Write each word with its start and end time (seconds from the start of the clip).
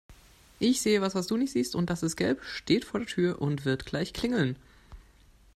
Ich 0.57 0.81
sehe 0.81 0.99
was, 1.01 1.13
was 1.13 1.27
du 1.27 1.37
nicht 1.37 1.51
siehst 1.51 1.75
und 1.75 1.91
das 1.91 2.01
ist 2.01 2.15
gelb, 2.15 2.43
steht 2.43 2.85
vor 2.85 3.01
der 3.01 3.05
Tür 3.07 3.39
und 3.39 3.65
wird 3.65 3.85
gleich 3.85 4.13
klingeln. 4.13 4.55